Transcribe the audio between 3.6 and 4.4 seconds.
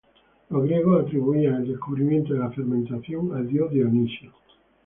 Dionisio.